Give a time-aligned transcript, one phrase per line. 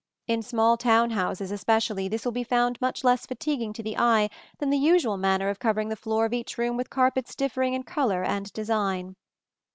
[0.25, 4.31] In small town houses, especially, this will be found much less fatiguing to the eye
[4.57, 7.83] than the usual manner of covering the floor of each room with carpets differing in
[7.83, 9.15] color and design.